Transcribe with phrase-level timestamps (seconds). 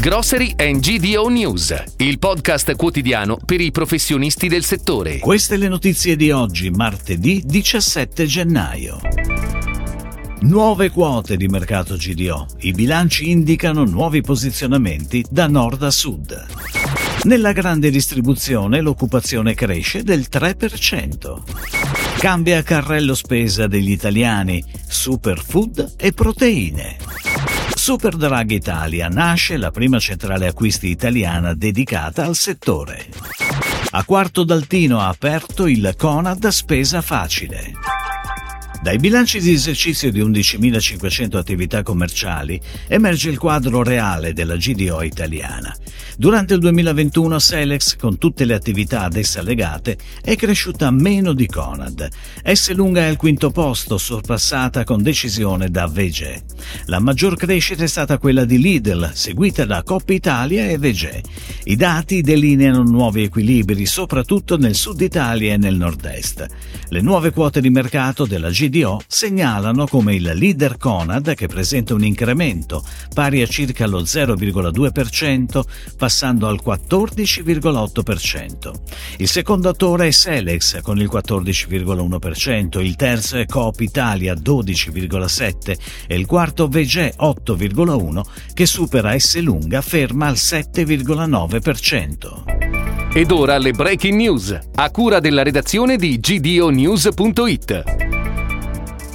[0.00, 5.18] Grocery and GDO News, il podcast quotidiano per i professionisti del settore.
[5.18, 9.00] Queste le notizie di oggi, martedì 17 gennaio.
[10.42, 12.46] Nuove quote di mercato GDO.
[12.60, 16.46] I bilanci indicano nuovi posizionamenti da nord a sud.
[17.24, 22.18] Nella grande distribuzione l'occupazione cresce del 3%.
[22.18, 27.07] Cambia carrello spesa degli italiani, superfood e proteine.
[27.88, 33.06] Superdrug Italia nasce la prima centrale acquisti italiana dedicata al settore.
[33.92, 37.97] A Quarto d'Altino ha aperto il Conad Spesa Facile.
[38.80, 45.76] Dai bilanci di esercizio di 11.500 attività commerciali emerge il quadro reale della GDO italiana.
[46.16, 51.46] Durante il 2021 Selex, con tutte le attività ad essa legate, è cresciuta meno di
[51.46, 52.08] Conad.
[52.42, 56.42] S lunga è al quinto posto, sorpassata con decisione da VG.
[56.86, 61.20] La maggior crescita è stata quella di Lidl, seguita da Coppa Italia e VG.
[61.64, 66.46] I dati delineano nuovi equilibri, soprattutto nel sud Italia e nel nord-est.
[66.88, 68.67] Le nuove quote di mercato della GDO
[69.06, 75.62] segnalano come il leader Conad, che presenta un incremento pari a circa lo 0,2%,
[75.96, 78.72] passando al 14,8%.
[79.18, 86.16] Il secondo attore è Selex con il 14,1%, il terzo è Coop Italia 12,7% e
[86.16, 88.22] il quarto VG 8,1%
[88.54, 92.88] che supera S lunga ferma al 7,9%.
[93.12, 98.07] Ed ora le breaking news, a cura della redazione di gdonews.it.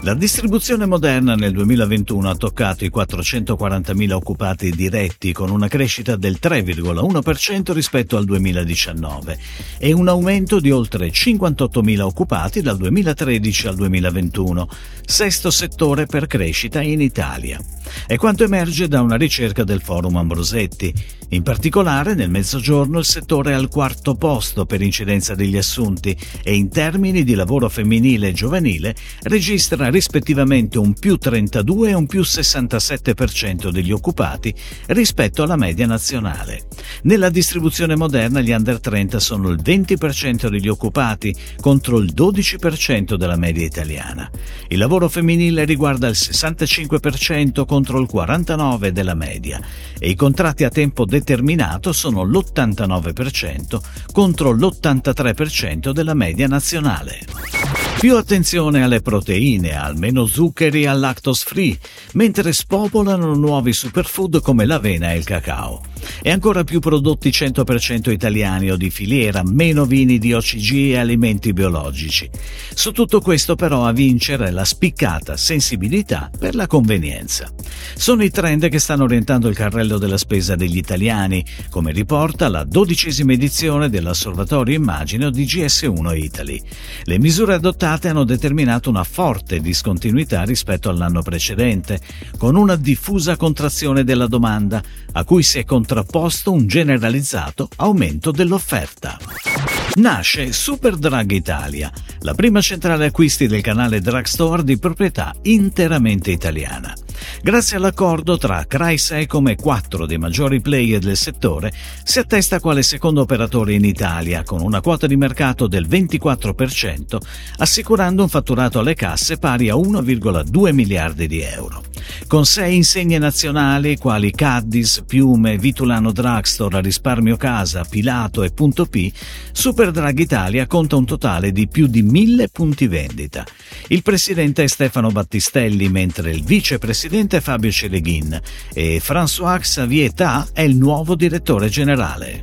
[0.04, 6.40] La distribuzione moderna nel 2021 ha toccato i 440.000 occupati diretti con una crescita del
[6.42, 9.40] 3,1% rispetto al 2019
[9.78, 14.68] e un aumento di oltre 58.000 occupati dal 2013 al 2021,
[15.06, 17.62] sesto settore per crescita in Italia.
[18.06, 20.94] È quanto emerge da una ricerca del Forum Ambrosetti.
[21.30, 26.54] In particolare nel mezzogiorno il settore è al quarto posto per incidenza degli assunti e
[26.56, 32.22] in termini di lavoro femminile e giovanile registra rispettivamente un più 32 e un più
[32.22, 34.54] 67% degli occupati
[34.88, 36.68] rispetto alla media nazionale.
[37.04, 43.38] Nella distribuzione moderna gli under 30 sono il 20% degli occupati contro il 12% della
[43.38, 44.30] media italiana.
[44.68, 49.60] Il lavoro femminile riguarda il 65% contro il 49% della media
[50.00, 53.80] e i contratti a tempo determinato sono l'89%
[54.12, 57.73] contro l'83% della media nazionale.
[58.04, 61.80] Più attenzione alle proteine, al meno zuccheri al lactose free,
[62.16, 65.82] mentre spopolano nuovi superfood come l'avena e il cacao
[66.22, 71.54] e ancora più prodotti 100% italiani o di filiera, meno vini di OCG e alimenti
[71.54, 72.30] biologici.
[72.74, 77.50] Su tutto questo però a vincere la spiccata sensibilità per la convenienza.
[77.96, 82.66] Sono i trend che stanno orientando il carrello della spesa degli italiani, come riporta la
[82.66, 86.62] dodicesima edizione dell'Osservatorio Immagino di GS1 Italy.
[87.04, 92.00] Le misure adottate hanno determinato una forte discontinuità rispetto all'anno precedente,
[92.38, 94.82] con una diffusa contrazione della domanda,
[95.12, 99.83] a cui si è contrapposto un generalizzato aumento dell'offerta.
[99.96, 106.96] Nasce Super Drug Italia, la prima centrale acquisti del canale Drugstore di proprietà interamente italiana.
[107.44, 111.72] Grazie all'accordo tra Chrysecom e quattro dei maggiori player del settore,
[112.04, 117.18] si attesta quale secondo operatore in Italia con una quota di mercato del 24%,
[117.58, 121.93] assicurando un fatturato alle casse pari a 1,2 miliardi di euro.
[122.28, 129.12] Con sei insegne nazionali quali Caddis, Piume, Vitulano Drugstore, Risparmio Casa, Pilato e Punto P,
[129.52, 133.46] Superdrug Italia conta un totale di più di mille punti vendita.
[133.88, 138.40] Il presidente è Stefano Battistelli, mentre il vicepresidente è Fabio Celeghin
[138.74, 142.42] e François Xavier Ta è il nuovo direttore generale.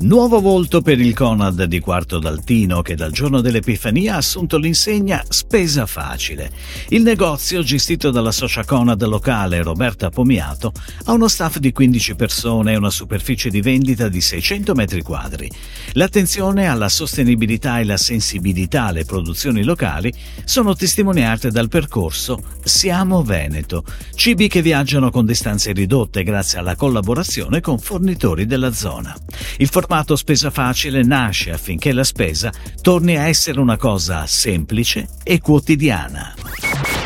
[0.00, 5.22] Nuovo volto per il Conad di Quarto d'Altino che dal giorno dell'Epifania ha assunto l'insegna
[5.28, 6.50] Spesa Facile.
[6.88, 10.72] Il negozio, gestito dalla socia Conad locale Roberta Pomiato,
[11.04, 15.48] ha uno staff di 15 persone e una superficie di vendita di 600 metri quadri.
[15.92, 20.12] L'attenzione alla sostenibilità e la sensibilità alle produzioni locali
[20.44, 23.84] sono testimoniate dal percorso Siamo Veneto,
[24.14, 29.16] cibi che viaggiano con distanze ridotte grazie alla collaborazione con fornitori della zona.
[29.58, 35.40] Il formato spesa facile nasce affinché la spesa torni a essere una cosa semplice e
[35.40, 36.34] quotidiana.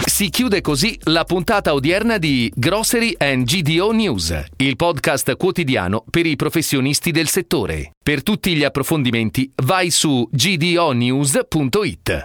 [0.05, 6.27] Si chiude così la puntata odierna di Grocery and GDO News, il podcast quotidiano per
[6.27, 7.93] i professionisti del settore.
[8.03, 12.25] Per tutti gli approfondimenti vai su gdonews.it.